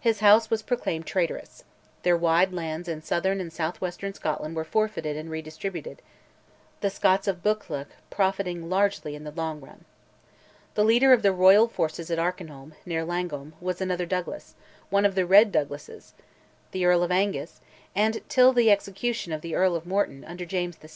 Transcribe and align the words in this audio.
His 0.00 0.18
House 0.18 0.50
was 0.50 0.62
proclaimed 0.64 1.06
traitorous; 1.06 1.62
their 2.02 2.16
wide 2.16 2.52
lands 2.52 2.88
in 2.88 3.02
southern 3.02 3.40
and 3.40 3.52
south 3.52 3.80
western 3.80 4.12
Scotland 4.12 4.56
were 4.56 4.64
forfeited 4.64 5.16
and 5.16 5.30
redistributed, 5.30 6.02
the 6.80 6.90
Scotts 6.90 7.28
of 7.28 7.44
Buccleuch 7.44 7.86
profiting 8.10 8.68
largely 8.68 9.14
in 9.14 9.22
the 9.22 9.30
long 9.30 9.60
run. 9.60 9.84
The 10.74 10.82
leader 10.82 11.12
of 11.12 11.22
the 11.22 11.30
Royal 11.32 11.68
forces 11.68 12.10
at 12.10 12.18
Arkinholm, 12.18 12.72
near 12.84 13.04
Langholm, 13.04 13.52
was 13.60 13.80
another 13.80 14.06
Douglas, 14.06 14.56
one 14.88 15.06
of 15.06 15.14
"the 15.14 15.24
Red 15.24 15.52
Douglases," 15.52 16.14
the 16.72 16.84
Earl 16.84 17.04
of 17.04 17.12
Angus; 17.12 17.60
and 17.94 18.28
till 18.28 18.52
the 18.52 18.72
execution 18.72 19.32
of 19.32 19.40
the 19.40 19.54
Earl 19.54 19.76
of 19.76 19.86
Morton, 19.86 20.24
under 20.24 20.44
James 20.44 20.74
VI. 20.78 20.88